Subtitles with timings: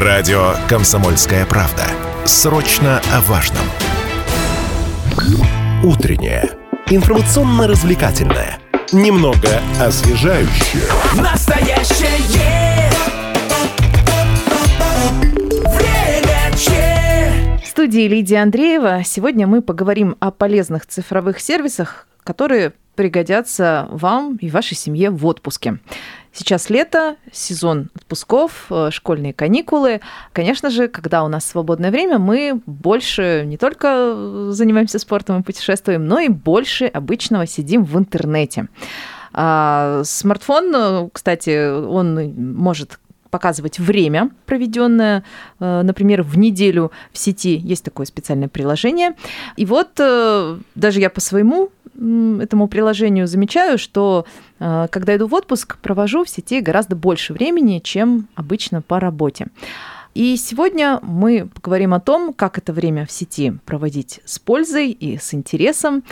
[0.00, 1.82] Радио «Комсомольская правда».
[2.24, 3.64] Срочно о важном.
[5.82, 6.50] Утреннее.
[6.86, 8.60] Информационно-развлекательное.
[8.92, 10.84] Немного освежающее.
[11.20, 12.10] Настоящее
[15.64, 17.60] время че.
[17.64, 19.02] В студии Лидия Андреева.
[19.04, 25.78] Сегодня мы поговорим о полезных цифровых сервисах, которые пригодятся вам и вашей семье в отпуске.
[26.38, 30.00] Сейчас лето, сезон отпусков, э, школьные каникулы.
[30.32, 36.06] Конечно же, когда у нас свободное время, мы больше не только занимаемся спортом и путешествуем,
[36.06, 38.68] но и больше обычного сидим в интернете.
[39.32, 45.24] А смартфон, э, кстати, он может показывать время, проведенное,
[45.60, 47.56] э, например, в неделю в сети.
[47.56, 49.14] Есть такое специальное приложение.
[49.56, 54.24] И вот даже я по своему этому приложению замечаю, что
[54.60, 59.48] э, когда иду в отпуск, провожу в сети гораздо больше времени, чем обычно по работе.
[60.14, 65.18] И сегодня мы поговорим о том, как это время в сети проводить с пользой и
[65.18, 66.02] с интересом.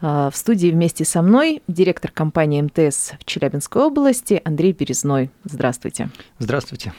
[0.00, 5.30] Э, в студии вместе со мной директор компании МТС в Челябинской области Андрей Березной.
[5.44, 6.10] Здравствуйте.
[6.38, 6.92] Здравствуйте.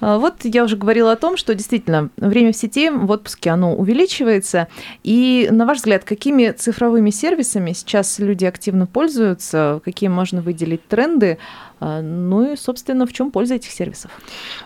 [0.00, 3.74] А, вот я уже говорила о том, что действительно время в сети в отпуске оно
[3.74, 4.68] увеличивается.
[5.02, 11.38] И на ваш взгляд, какими цифровыми сервисами сейчас люди активно пользуются, какие можно выделить тренды,
[11.73, 14.10] а, ну и, собственно, в чем польза этих сервисов?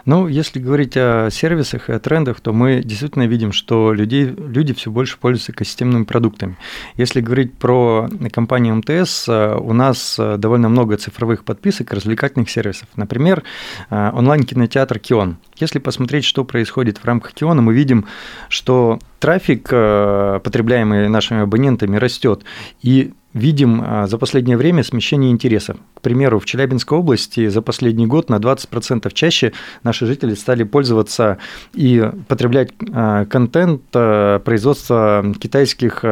[0.04, 4.72] Ну, если говорить о сервисах и о трендах, то мы действительно видим, что людей, люди
[4.74, 6.56] все больше пользуются экосистемными продуктами.
[6.96, 12.88] Если говорить про компанию МТС, а, у нас а, довольно много цифровых подписок развлекательных сервисов.
[12.96, 13.42] Например,
[13.90, 15.38] онлайн-кинотеатр Кион.
[15.60, 18.06] Если посмотреть, что происходит в рамках Киона, мы видим,
[18.48, 22.44] что трафик, потребляемый нашими абонентами, растет.
[22.82, 25.76] И видим а, за последнее время смещение интересов.
[25.94, 31.38] К примеру, в Челябинской области за последний год на 20% чаще наши жители стали пользоваться
[31.74, 36.04] и потреблять а, контент производства китайских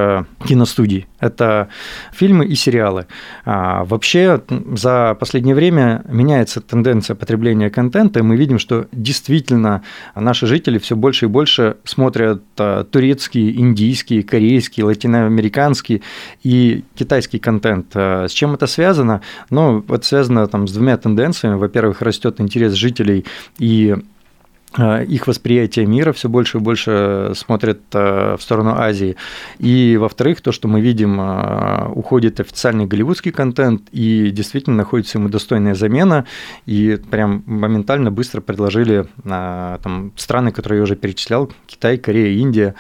[0.46, 1.06] киностудий.
[1.20, 1.68] Это
[2.12, 3.06] фильмы и сериалы.
[3.44, 4.42] Вообще
[4.74, 9.82] за последнее время меняется тенденция потребления контента, и мы видим, что действительно
[10.14, 12.42] наши жители все больше и больше смотрят
[12.90, 16.02] турецкий, индийский, корейский, латиноамериканский
[16.42, 17.88] и китайский контент.
[17.94, 19.22] Э, с чем это связано?
[19.50, 21.56] Ну, это связано там, с двумя тенденциями.
[21.56, 23.24] Во-первых, растет интерес жителей
[23.58, 23.96] и
[24.78, 29.16] их восприятие мира все больше и больше смотрят э, в сторону Азии.
[29.58, 31.18] И, во-вторых, то, что мы видим,
[31.96, 36.26] уходит официальный голливудский контент, и действительно находится ему достойная замена,
[36.66, 42.74] и прям моментально быстро предложили там, страны, которые я уже перечислял, Китай, Корея, Индия,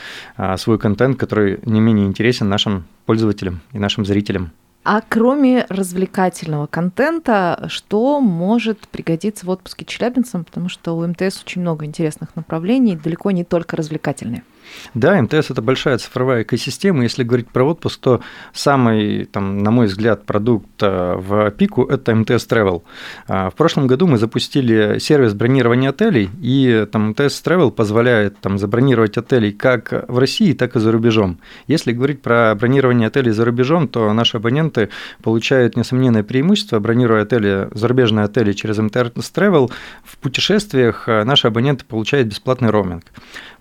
[0.58, 4.52] свой контент, который не менее интересен нашим пользователям и нашим зрителям.
[4.88, 10.44] А кроме развлекательного контента, что может пригодиться в отпуске челябинцам?
[10.44, 14.44] Потому что у МТС очень много интересных направлений, далеко не только развлекательные.
[14.94, 17.02] Да, МТС– это большая цифровая экосистема.
[17.02, 18.20] Если говорить про отпуск, то
[18.52, 22.82] самый, там, на мой взгляд, продукт э, в пику– это МТС Travel.
[23.28, 28.58] А, в прошлом году мы запустили сервис бронирования отелей, и там, МТС Travel позволяет там,
[28.58, 31.38] забронировать отели как в России, так и за рубежом.
[31.66, 34.88] Если говорить про бронирование отелей за рубежом, то наши абоненты
[35.22, 39.70] получают несомненное преимущество, бронируя отели, зарубежные отели через МТС Travel.
[40.04, 43.04] В путешествиях э, наши абоненты получают бесплатный роуминг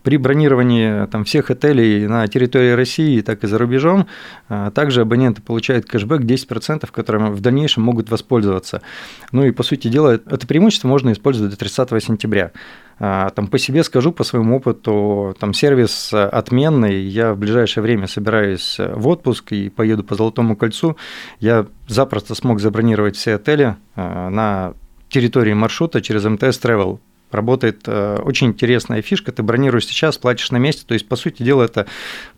[0.06, 4.06] при бронировании там, всех отелей на территории России, так и за рубежом,
[4.48, 8.84] а, также абоненты получают кэшбэк 10%, которым в дальнейшем могут воспользоваться.
[9.32, 12.52] Ну и, по сути дела, это преимущество можно использовать до 30 сентября.
[13.00, 17.02] А, там по себе скажу, по своему опыту, там сервис отменный.
[17.02, 20.98] Я в ближайшее время собираюсь в отпуск и поеду по Золотому кольцу.
[21.40, 24.74] Я запросто смог забронировать все отели на
[25.10, 27.00] территории маршрута через МТС Travel
[27.36, 29.32] работает э, очень интересная фишка.
[29.32, 30.84] Ты бронируешь сейчас, платишь на месте.
[30.88, 31.88] То есть, по сути дела, это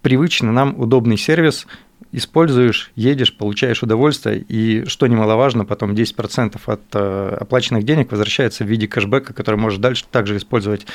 [0.01, 1.67] привычный нам удобный сервис,
[2.11, 8.67] используешь, едешь, получаешь удовольствие, и, что немаловажно, потом 10% от э, оплаченных денег возвращается в
[8.67, 10.85] виде кэшбэка, который можешь дальше также использовать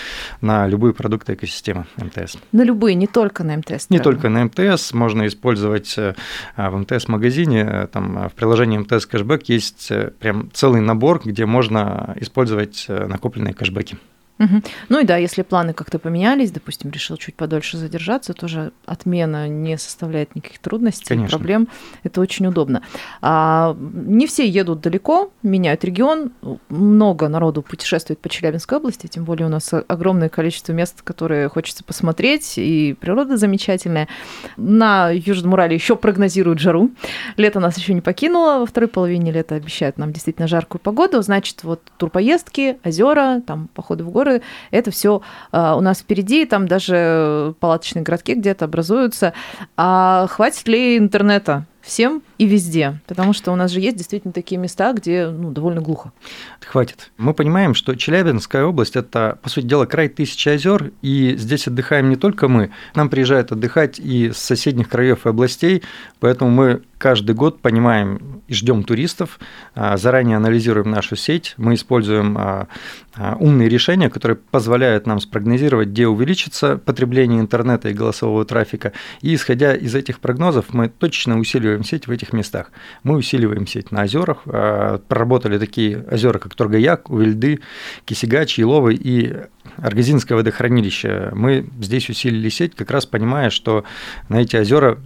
[0.41, 2.37] на любые продукты экосистемы МТС.
[2.53, 3.91] На любые, не только на МТС?
[3.91, 6.15] Не только на МТС, можно использовать э,
[6.57, 12.87] в МТС-магазине, э, там в приложении МТС кэшбэк есть прям целый набор, где можно использовать
[12.89, 13.99] накопленные кэшбэки.
[14.43, 14.63] Угу.
[14.89, 19.79] Ну и да, если планы как-то поменялись, допустим, решил чуть подольше задержаться, тоже отмена не
[19.79, 21.39] составляет никаких трудностей, Конечно.
[21.39, 21.69] проблем.
[22.03, 22.83] Это очень удобно.
[23.21, 26.33] А, не все едут далеко, меняют регион.
[26.69, 31.85] Много народу путешествует по Челябинской области, тем более у нас огромное количество мест, которые хочется
[31.85, 34.09] посмотреть, и природа замечательная.
[34.57, 36.91] На Южном Урале еще прогнозируют жару.
[37.37, 41.23] Лето нас еще не покинуло, во второй половине лета обещают нам действительно жаркую погоду.
[41.23, 44.43] Значит, вот турпоездки, озера, там походы в горы озеры.
[44.71, 49.33] Это все у нас впереди, там даже палаточные городки где-то образуются.
[49.77, 54.59] А хватит ли интернета всем и везде, потому что у нас же есть действительно такие
[54.59, 56.13] места, где ну, довольно глухо.
[56.61, 57.11] Хватит.
[57.19, 62.09] Мы понимаем, что Челябинская область– это, по сути дела, край тысячи озер, и здесь отдыхаем
[62.09, 65.83] не только мы, нам приезжают отдыхать и с соседних краев и областей,
[66.21, 69.41] поэтому мы каждый год понимаем и ждем туристов,
[69.75, 72.69] а, заранее анализируем нашу сеть, мы используем а,
[73.15, 79.35] а, умные решения, которые позволяют нам спрогнозировать, где увеличится потребление интернета и голосового трафика, и
[79.35, 82.71] исходя из этих прогнозов мы точно усиливаем сеть в этих местах.
[83.03, 87.61] Мы усиливаем сеть на озерах, проработали такие озера, как Торгаяк, Увельды,
[88.05, 89.35] Кисигач, Еловый и
[89.77, 91.31] Аргазинское водохранилище.
[91.33, 93.85] Мы здесь усилили сеть, как раз понимая, что
[94.29, 94.99] на эти озера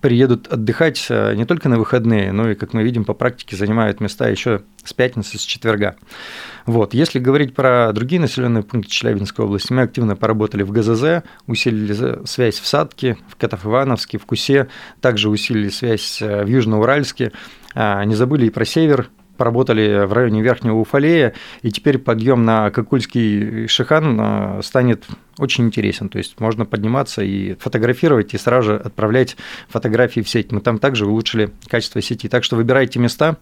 [0.00, 4.00] приедут отдыхать э, не только на выходные, но и, как мы видим по практике, занимают
[4.00, 5.96] места еще с пятницы, с четверга.
[6.66, 6.94] Вот.
[6.94, 12.58] Если говорить про другие населенные пункты Челябинской области, мы активно поработали в ГЗЗ, усилили связь
[12.58, 14.68] в Садке, в Котов-Ивановске, в Кусе,
[15.00, 17.32] также усилили связь э, в Южноуральске,
[17.74, 19.08] а, не забыли и про север,
[19.40, 21.32] поработали в районе Верхнего Уфалея,
[21.62, 25.06] и теперь подъем на Кокульский Шихан э, станет
[25.38, 26.10] очень интересен.
[26.10, 29.38] То есть можно подниматься и фотографировать, и сразу же отправлять
[29.70, 30.52] фотографии в сеть.
[30.52, 32.28] Мы там также улучшили качество сети.
[32.28, 33.38] Так что выбирайте места,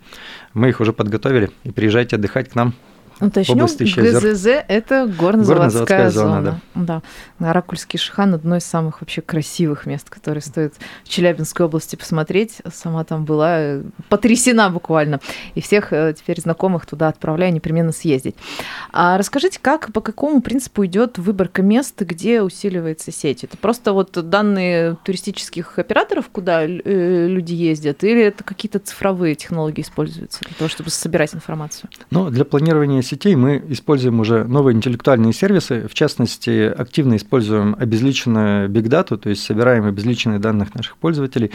[0.55, 2.75] мы их уже подготовили, и приезжайте отдыхать к нам.
[3.21, 6.43] Уточню, ГЗЗ– это горно-заводская зона.
[6.43, 6.61] зона.
[6.75, 7.03] Да.
[7.39, 7.51] да.
[7.51, 10.75] Оракульский Шихан– одно из самых вообще красивых мест, которые стоит
[11.05, 12.59] в Челябинской области посмотреть.
[12.73, 15.21] Сама там была э, потрясена буквально.
[15.55, 18.37] И всех э, теперь знакомых туда отправляю непременно съездить.
[18.93, 23.43] А расскажите, как, по какому принципу идет выборка мест, где усиливается сеть?
[23.43, 29.83] Это просто вот данные туристических операторов, куда э, люди ездят, или это какие-то цифровые технологии
[29.83, 31.91] используются для того, чтобы собирать информацию?
[32.11, 35.89] Ну, для планирования сетей мы используем уже новые интеллектуальные сервисы.
[35.89, 41.51] В частности, активно используем обезличенную Data, то есть собираем обезличенные данных наших пользователей.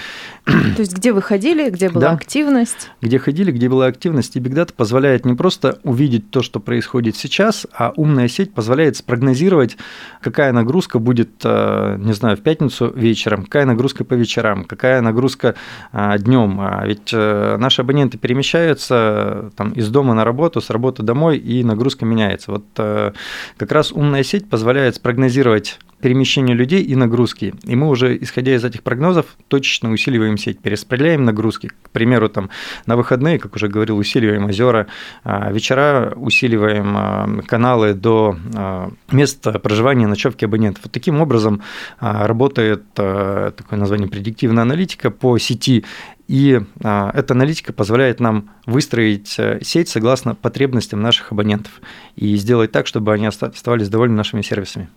[0.45, 2.89] То есть где вы ходили, где была да, активность?
[3.01, 4.35] Где ходили, где была активность.
[4.35, 9.77] И Data позволяет не просто увидеть то, что происходит сейчас, а умная сеть позволяет спрогнозировать,
[10.21, 15.55] какая нагрузка будет, э, не знаю, в пятницу вечером, какая нагрузка по вечерам, какая нагрузка
[15.91, 16.59] э, днем.
[16.59, 21.63] А ведь э, наши абоненты перемещаются там, из дома на работу, с работы домой, и
[21.63, 22.51] нагрузка меняется.
[22.51, 23.11] Вот э,
[23.57, 27.55] как раз умная сеть позволяет спрогнозировать перемещение людей и нагрузки.
[27.63, 31.71] И мы уже, исходя из этих прогнозов, точечно усиливаем сеть, перераспределяем нагрузки.
[31.81, 32.49] К примеру, там,
[32.85, 34.87] на выходные, как уже говорил, усиливаем озера,
[35.23, 40.83] а вечера усиливаем а, каналы до а, места проживания ночевки абонентов.
[40.83, 41.61] Вот таким образом
[42.01, 45.85] работает такое название предиктивная аналитика по сети
[46.27, 49.27] и эта аналитика позволяет нам выстроить
[49.61, 51.81] сеть согласно потребностям наших абонентов
[52.15, 54.89] и сделать так, чтобы они оставались довольны нашими сервисами.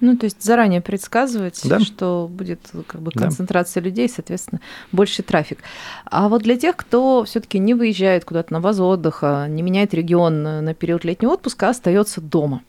[0.00, 1.80] Ну, то есть заранее предсказывать, да.
[1.80, 3.88] что будет как бы концентрация да.
[3.88, 4.60] людей, соответственно,
[4.92, 5.60] больше трафик.
[6.04, 10.42] А вот для тех, кто все-таки не выезжает куда-то на базу отдыха, не меняет регион
[10.42, 12.62] на период летнего отпуска, а остается дома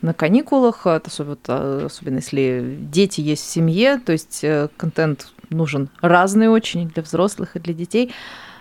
[0.00, 6.48] на каникулах, особенно, особенно если дети есть в семье, то есть э, контент нужен разный
[6.48, 8.12] очень для взрослых и для детей.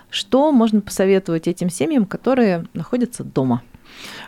[0.09, 3.61] Что можно посоветовать этим семьям, которые находятся дома?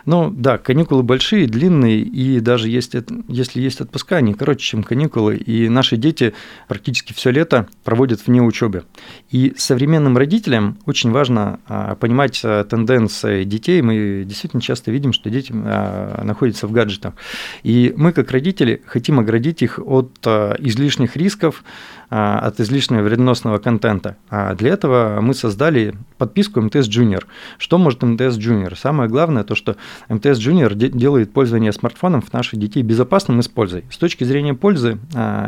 [0.06, 2.94] Ну да, каникулы большие, длинные, и даже есть,
[3.28, 6.34] если есть отпуска, они короче, чем каникулы, и наши дети
[6.68, 8.84] практически все лето проводят вне учебы.
[9.30, 13.82] И современным родителям очень важно а, понимать а, тенденции детей.
[13.82, 17.14] Мы действительно часто видим, что дети а, находятся в гаджетах.
[17.62, 21.64] И мы, как родители, хотим оградить их от излишних рисков,
[22.10, 24.16] от излишнего вредоносного контента.
[24.28, 27.24] А для этого мы создали подписку МТС Junior.
[27.56, 28.76] Что может МТС Junior?
[28.76, 29.76] Самое главное то, что
[30.08, 33.84] МТС Junior делает пользование смартфоном наших детей безопасным и с пользой.
[33.90, 34.98] С точки зрения пользы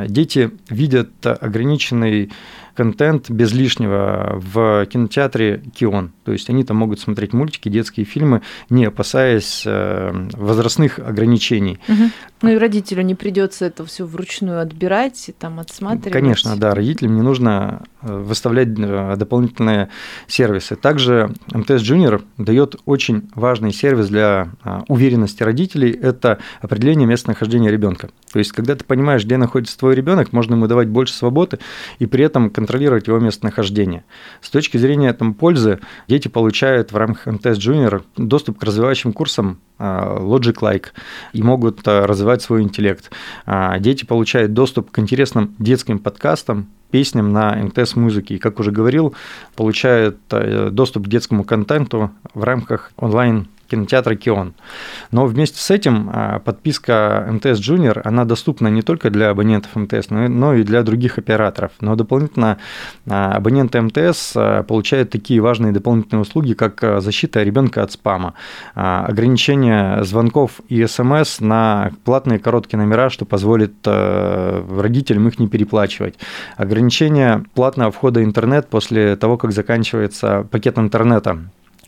[0.09, 2.31] дети видят ограниченный
[2.75, 6.13] контент без лишнего в кинотеатре Кион.
[6.25, 11.79] То есть они там могут смотреть мультики, детские фильмы, не опасаясь э, возрастных ограничений.
[11.89, 12.11] Угу.
[12.43, 16.13] Ну и родителю не придется это все вручную отбирать и там отсматривать.
[16.13, 19.89] Конечно, да, родителям не нужно э, выставлять э, дополнительные
[20.27, 20.77] сервисы.
[20.77, 24.49] Также МТС Junior дает очень важный сервис для
[24.89, 28.11] уверенности родителей– это определение местонахождения ребенка.
[28.33, 31.59] То есть, когда ты понимаешь, где находится твой ребенок, можно ему давать больше свободы
[31.99, 34.05] и при этом контролировать его местонахождение.
[34.41, 39.59] С точки зрения там, пользы, дети получают в рамках МТС Junior доступ к развивающим курсам
[39.79, 40.87] а, Logic Like
[41.35, 43.11] и могут а, развивать свой интеллект.
[43.45, 48.35] А, дети получают доступ к интересным детским подкастам, песням на МТС музыки.
[48.35, 49.15] И, как уже говорил,
[49.57, 54.53] получают доступ к детскому контенту в рамках онлайн кинотеатра «Кион».
[55.11, 56.13] Но вместе с этим
[56.45, 61.73] подписка МТС Junior, она доступна не только для абонентов МТС, но и для других операторов.
[61.81, 62.59] Но дополнительно
[63.09, 64.35] абоненты МТС
[64.69, 68.35] получают такие важные дополнительные услуги, как защита ребенка от спама,
[68.75, 76.15] ограничение звонков и СМС на платные короткие номера, что позволит родителям их не переплачивать,
[76.59, 81.39] ограничение платного входа в интернет после того, как заканчивается пакет интернета.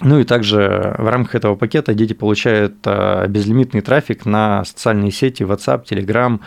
[0.01, 5.45] Ну и также в рамках этого пакета дети получают э, безлимитный трафик на социальные сети
[5.45, 6.41] WhatsApp, Telegram,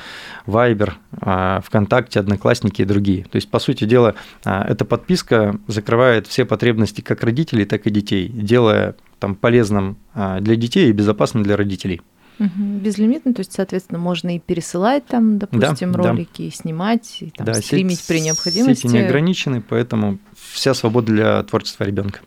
[0.46, 3.24] Viber, э, ВКонтакте, Одноклассники и другие.
[3.24, 7.89] То есть, по сути дела, э, эта подписка закрывает все потребности как родителей, так и
[7.89, 12.01] детей, делая там полезным для детей и безопасным для родителей.
[12.39, 12.80] Угу.
[12.84, 16.44] Безлимитно, то есть, соответственно, можно и пересылать там, допустим, да, ролики, да.
[16.44, 18.84] и снимать, и там, да, стримить сеть, при необходимости.
[18.84, 22.20] Сети не ограничены, поэтому вся свобода для творчества ребенка.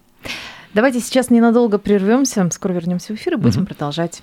[0.73, 3.69] Давайте сейчас ненадолго прервемся, скоро вернемся в эфир и будем угу.
[3.69, 4.23] продолжать.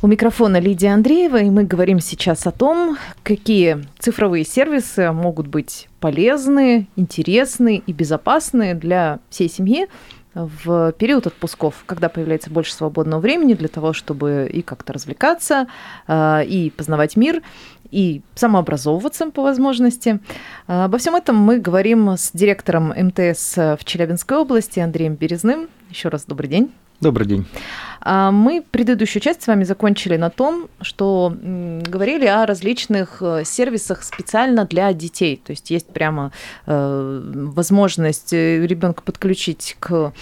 [0.00, 5.88] У микрофона Лидия Андреева, и мы говорим сейчас о том, какие цифровые сервисы могут быть
[6.00, 9.88] полезны, интересны и безопасны для всей семьи
[10.34, 15.66] в период отпусков, когда появляется больше свободного времени для того, чтобы и как-то развлекаться,
[16.06, 17.42] а, и познавать мир,
[17.90, 20.20] и самообразовываться по возможности.
[20.66, 25.68] А, обо всем этом мы говорим с директором МТС в Челябинской области Андреем Березным.
[25.90, 26.72] Еще раз добрый день.
[27.00, 27.46] Добрый день.
[28.00, 34.02] А, мы предыдущую часть с вами закончили на том, что говорили о различных э, сервисах
[34.02, 35.40] специально для детей.
[35.44, 36.32] То есть есть прямо
[36.66, 40.12] э, возможность э, ребенка подключить к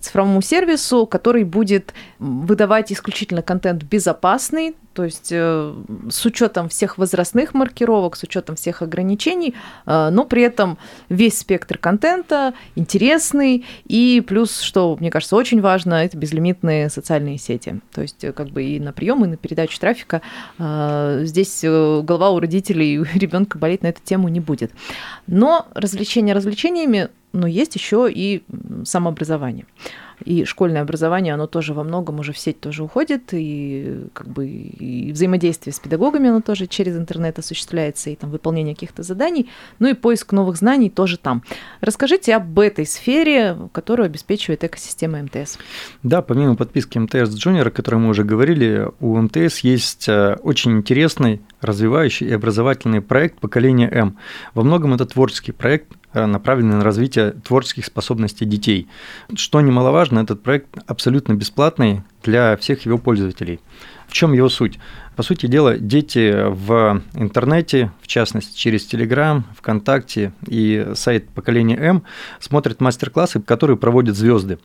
[0.00, 8.16] цифровому сервису, который будет выдавать исключительно контент безопасный, то есть с учетом всех возрастных маркировок,
[8.16, 9.54] с учетом всех ограничений,
[9.86, 10.78] но при этом
[11.08, 17.80] весь спектр контента интересный, и плюс, что, мне кажется, очень важно, это безлимитные социальные сети.
[17.92, 20.22] То есть э, как бы и на прием, и на передачу трафика
[20.58, 24.72] здесь голова у родителей, у ребенка болеть на эту тему не будет.
[25.26, 28.42] Но развлечения развлечениями, но есть еще и
[28.84, 29.66] самообразование
[30.24, 34.46] и школьное образование, оно тоже во многом уже в сеть тоже уходит, и как бы
[34.46, 39.88] и взаимодействие с педагогами, оно тоже через интернет осуществляется, и там выполнение каких-то заданий, ну
[39.88, 41.42] и поиск новых знаний тоже там.
[41.80, 45.58] Расскажите об этой сфере, которую обеспечивает экосистема МТС.
[46.02, 50.72] Да, помимо подписки МТС Junior, о которой мы уже говорили, у МТС есть э, очень
[50.72, 54.18] интересный, развивающий и образовательный проект поколения М».
[54.54, 58.86] Во многом это творческий проект, Э, направленный на развитие творческих способностей детей.
[59.34, 63.60] Что немаловажно, этот проект абсолютно бесплатный для всех его пользователей.
[64.08, 64.78] В чем его суть?
[65.16, 72.04] По сути дела, дети в интернете, в частности через Telegram, ВКонтакте и сайт поколения М,
[72.40, 74.58] смотрят мастер-классы, которые проводят звезды,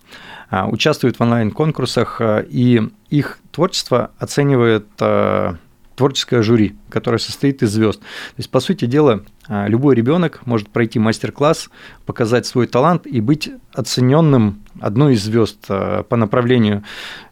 [0.50, 5.58] а, участвуют в онлайн-конкурсах, а, и их творчество оценивает а,
[6.00, 8.00] творческое жюри, которое состоит из звезд.
[8.00, 8.06] То
[8.38, 11.70] есть, по сути дела, а, любой ребенок может пройти мастер-класс,
[12.06, 16.86] показать свой талант и быть оцененным одной из звезд а, по направлению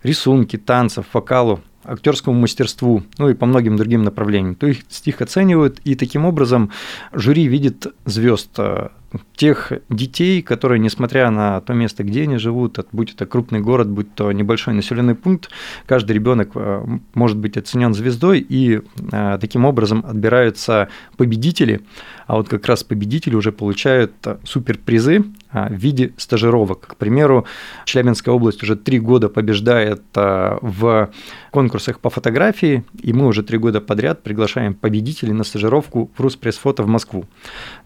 [0.03, 4.55] рисунки, танцев, вокалу, актерскому мастерству, ну и по многим другим направлениям.
[4.55, 6.71] То есть их оценивают, и таким образом
[7.13, 8.91] жюри видит звезд а,
[9.36, 14.14] тех детей, которые, несмотря на то место, где они живут, будь это крупный город, будь
[14.16, 15.50] то небольшой населенный пункт,
[15.86, 21.82] каждый ребенок э, может быть оценен звездой, и э, таким образом отбираются победители,
[22.26, 25.24] а вот как раз победители уже получают э, суперпризы
[25.54, 26.88] в виде стажировок.
[26.88, 27.46] К примеру,
[27.86, 31.10] Челябинская область уже три года побеждает в
[31.52, 36.84] конкурсах по фотографии, и мы уже три года подряд приглашаем победителей на стажировку в Руспресс-фото
[36.84, 37.26] в Москву.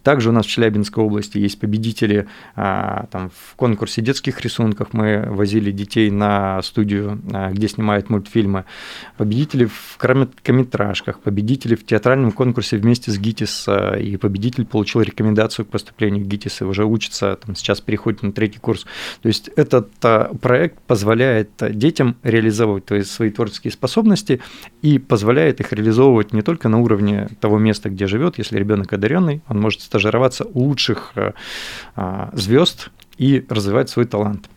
[0.02, 4.88] Также у нас в Челябинской области есть победители а, там, в конкурсе детских рисунков.
[4.92, 8.64] Мы возили детей на студию, а, где снимают мультфильмы.
[9.16, 13.64] Победители в короткометражках, победители в театральном конкурсе вместе с ГИТИС.
[13.68, 18.22] А, и победитель получил рекомендацию к поступлению в ГИТИС и уже учится, там, сейчас переходит
[18.22, 18.86] на третий курс.
[19.22, 19.90] То есть этот
[20.40, 24.40] проект позволяет детям реализовывать то есть, свои творческие способности
[24.82, 29.42] и позволяет их реализовывать не только на уровне того места, где живет, если ребенок одаренный,
[29.48, 31.32] он может стажироваться у лучших э,
[31.96, 34.48] а, звезд и развивать свой талант.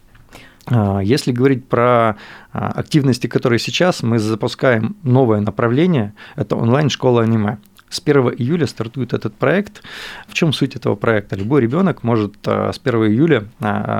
[0.67, 2.17] А, если говорить про
[2.53, 7.57] а, активности, которые сейчас, мы запускаем новое направление, это онлайн-школа аниме.
[7.89, 9.83] С 1 июля стартует этот проект.
[10.27, 11.35] В чем суть этого проекта?
[11.35, 13.45] Любой ребенок может с 1 июля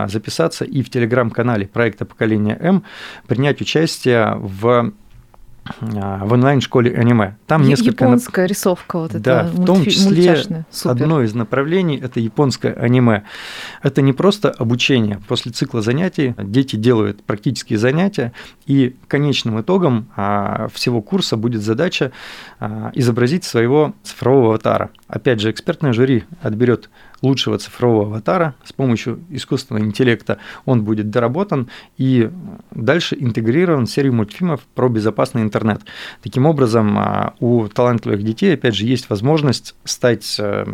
[0.09, 2.83] записаться и в телеграм-канале проекта поколения М
[3.27, 4.91] принять участие в
[5.81, 7.37] в онлайн-школе аниме.
[7.47, 8.05] Там несколько...
[8.05, 10.43] Японская рисовка вот да, в том числе
[10.83, 13.23] одно из направлений– это японское аниме.
[13.81, 15.19] Это не просто обучение.
[15.27, 18.31] После цикла занятий дети делают практические занятия,
[18.67, 20.07] и конечным итогом
[20.73, 22.11] всего курса будет задача
[22.93, 24.91] изобразить своего цифрового аватара.
[25.07, 26.89] Опять же, экспертное жюри отберет
[27.21, 30.37] лучшего цифрового аватара с помощью искусственного интеллекта.
[30.65, 32.29] Он будет доработан и
[32.71, 35.81] дальше интегрирован в серию мультфильмов про безопасный интернет.
[36.21, 40.65] Таким образом, а, у талантливых детей, опять же, есть возможность стать э,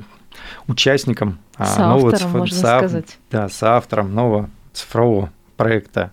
[0.68, 2.34] участником а, соавтором, нового циф...
[2.34, 2.82] можно соав...
[2.82, 3.18] сказать.
[3.30, 6.12] Да, соавтором нового цифрового проекта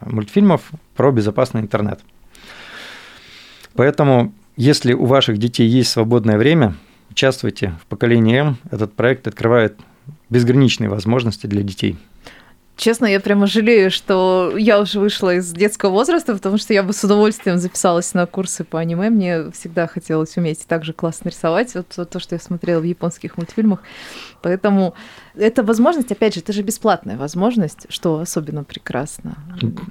[0.00, 2.00] мультфильмов про безопасный интернет.
[3.74, 6.74] Поэтому, если у ваших детей есть свободное время,
[7.12, 8.58] участвуйте в поколении М.
[8.70, 9.78] Этот проект открывает
[10.30, 11.96] безграничные возможности для детей.
[12.74, 16.94] Честно, я прямо жалею, что я уже вышла из детского возраста, потому что я бы
[16.94, 19.10] с удовольствием записалась на курсы по аниме.
[19.10, 23.36] Мне всегда хотелось уметь так же классно рисовать, вот, то, что я смотрела в японских
[23.36, 23.80] мультфильмах.
[24.40, 24.94] Поэтому
[25.36, 29.36] эта возможность, опять же, это же бесплатная возможность, что особенно прекрасно.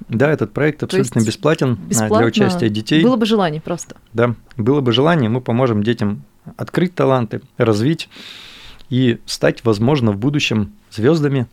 [0.08, 3.02] Да, этот проект абсолютно бесплатен бесплатно для участия детей.
[3.02, 3.96] Было бы желание просто.
[4.12, 6.24] Да, было бы желание, мы поможем детям
[6.56, 8.08] открыть таланты, развить
[8.90, 11.46] и стать, возможно, в будущем звездами.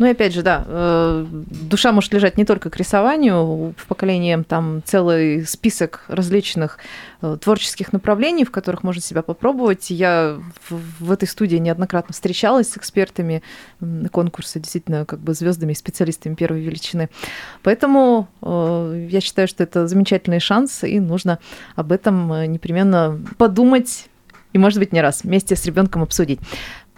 [0.00, 4.34] Ну и опять же, да, э, душа может лежать не только к рисованию, в поколении
[4.48, 6.78] там целый список различных
[7.20, 9.90] э, творческих направлений, в которых можно себя попробовать.
[9.90, 10.38] Я
[10.70, 13.42] в этой студии неоднократно встречалась с экспертами
[13.80, 17.10] на конкурсе, действительно, как бы звездами и специалистами первой величины.
[17.62, 21.40] Поэтому э, я считаю, что это замечательный шанс, и нужно
[21.76, 24.08] об этом непременно подумать
[24.52, 26.40] и, может быть, не раз вместе с ребенком обсудить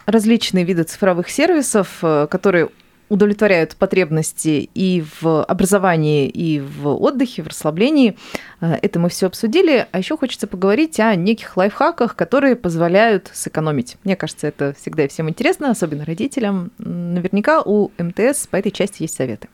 [0.05, 2.69] различные виды цифровых сервисов, которые
[3.13, 8.17] удовлетворяют потребности и в образовании, и в отдыхе, в расслаблении.
[8.59, 9.87] Э, это мы все обсудили.
[9.91, 13.97] А еще хочется поговорить о неких лайфхаках, которые позволяют сэкономить.
[14.03, 16.71] Мне кажется, это всегда всем интересно, особенно родителям.
[16.79, 19.47] Наверняка у МТС по этой части есть советы.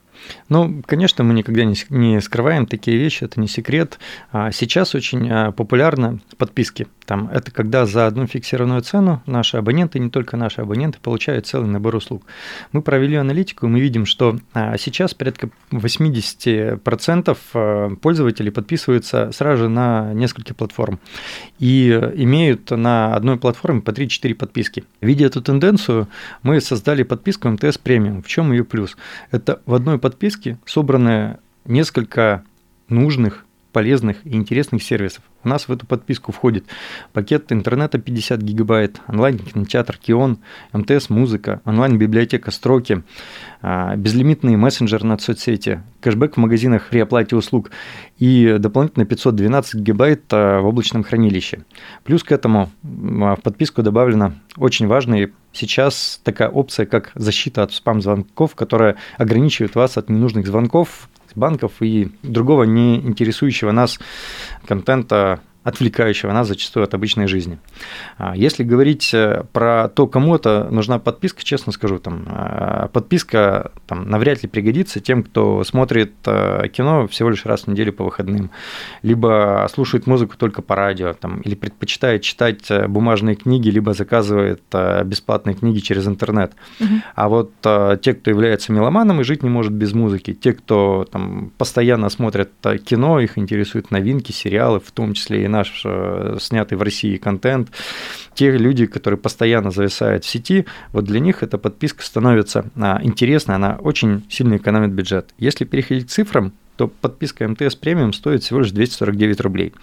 [0.50, 4.00] Ну, конечно, мы никогда не, скрываем такие вещи, это не секрет.
[4.32, 6.88] А сейчас очень а, популярны подписки.
[7.06, 11.68] Там, это когда за одну фиксированную цену наши абоненты, не только наши абоненты, получают целый
[11.68, 12.24] набор услуг.
[12.72, 19.70] Мы провели аналитику, и мы видим, что а, сейчас порядка 80% пользователей подписываются сразу же
[19.70, 21.00] на несколько платформ
[21.60, 24.84] и имеют на одной платформе по 3-4 подписки.
[25.01, 26.08] Видя эту тенденцию,
[26.44, 28.24] мы создали подписку МТС премиум.
[28.24, 28.96] В чем ее плюс?
[29.32, 30.08] Это в одной подписке
[30.65, 32.43] собраны несколько
[32.87, 35.24] нужных полезных и интересных сервисов.
[35.44, 36.66] У нас в эту подписку входит
[37.14, 40.40] пакет интернета 50 гигабайт, онлайн-кинотеатр Кион,
[40.74, 43.03] МТС Музыка, онлайн-библиотека Строки,
[43.62, 47.72] а, безлимитный мессенджер на соцсети, кэшбэк в магазинах при оплате услуг
[48.18, 51.66] и дополнительно 512 гигабайт а, в облачном хранилище.
[52.03, 57.74] Плюс к этому а, в подписку добавлена очень важная сейчас такая опция, как защита от
[57.74, 64.00] спам-звонков, которая ограничивает вас от ненужных звонков, банков и другого не интересующего нас
[64.65, 67.60] контента отвлекающего нас зачастую от обычной жизни.
[68.18, 73.72] А если говорить э, про то, кому это нужна подписка, честно скажу, там, э, подписка
[73.88, 78.03] там, навряд ли пригодится тем, кто смотрит э, кино всего лишь раз в неделю по
[78.03, 78.51] выходным,
[79.01, 84.62] либо слушает музыку только по радио, там, или предпочитает читать бумажные книги, либо заказывает
[85.05, 86.53] бесплатные книги через интернет.
[86.79, 86.90] Угу.
[87.16, 87.51] А вот
[88.01, 92.51] те, кто является меломаном и жить не может без музыки, те, кто там, постоянно смотрят
[92.86, 97.69] кино, их интересуют новинки, сериалы, в том числе и наш э, снятый в России контент,
[98.33, 103.55] те люди, которые постоянно зависают в сети, вот для них эта подписка становится а, интересной,
[103.55, 105.33] она очень сильно экономит бюджет.
[105.37, 109.74] Если переходить к цифрам, то подписка МТС премиум стоит всего лишь 249 рублей.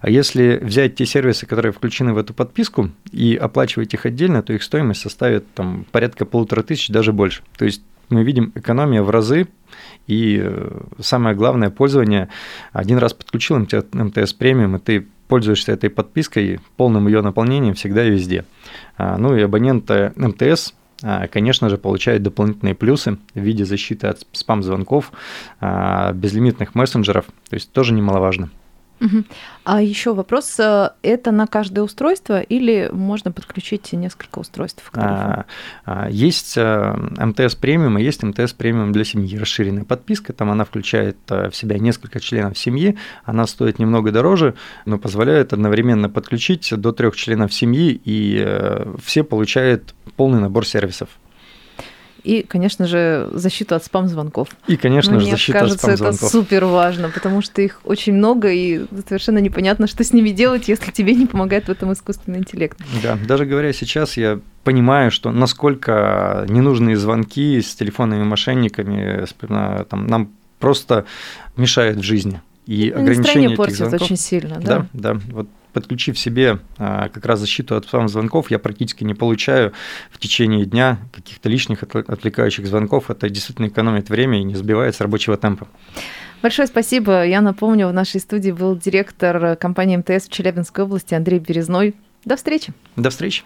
[0.00, 4.54] А если взять те сервисы, которые включены в эту подписку, и оплачивать их отдельно, то
[4.54, 7.42] их стоимость составит там, порядка полутора тысяч, даже больше.
[7.58, 9.48] То есть мы видим экономия в разы,
[10.06, 12.28] и э, самое главное, пользование.
[12.72, 18.10] Один раз подключил МТС премиум, и ты пользуешься этой подпиской, полным ее наполнением всегда и
[18.10, 18.44] везде.
[18.96, 24.26] А, ну и абоненты МТС а, конечно же, получают дополнительные плюсы в виде защиты от
[24.32, 25.12] спам-звонков,
[25.60, 28.50] а, безлимитных мессенджеров, то есть тоже немаловажно.
[29.00, 29.24] Угу.
[29.64, 34.90] А еще вопрос: э, это на каждое устройство или можно подключить несколько устройств?
[34.94, 35.44] А,
[35.84, 40.32] а, есть э, МТС премиум, и есть МТС премиум для семьи, расширенная подписка.
[40.32, 42.96] Там она включает э, в себя несколько членов семьи.
[43.24, 44.54] Она стоит немного дороже,
[44.86, 48.46] но позволяет одновременно подключить до трех членов семьи, и
[49.02, 51.08] все получают полный набор сервисов.
[52.26, 54.48] И, конечно же, защиту от спам-звонков.
[54.66, 56.30] И, конечно же, Мне защита кажется, от это спам-звонков.
[56.30, 60.90] супер важно, потому что их очень много, и совершенно непонятно, что с ними делать, если
[60.90, 62.78] тебе не помогает в этом искусственный интеллект.
[63.02, 69.24] Да, даже говоря сейчас, я понимаю, что насколько ненужные звонки с телефонными мошенниками
[69.88, 71.04] там, нам просто
[71.56, 72.40] мешают в жизни.
[72.66, 74.02] И Ну, ограничение этих звонков.
[74.02, 75.12] очень сильно, Да, да?
[75.14, 75.20] да.
[75.30, 79.74] Вот подключив себе а, как раз защиту от спам-звонков, я практически не получаю
[80.10, 83.10] в течение дня каких-то лишних отвл- отвлекающих звонков.
[83.10, 85.68] Это действительно экономит время и не сбивает с рабочего темпа.
[86.40, 87.26] Большое спасибо.
[87.26, 91.94] Я напомню, в нашей студии был директор компании МТС в Челябинской области Андрей Березной.
[92.24, 92.72] До встречи.
[92.96, 93.42] До встречи.